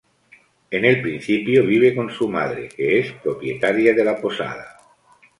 [0.71, 4.77] En el principio, vive con su madre, que es propietaria de la posada.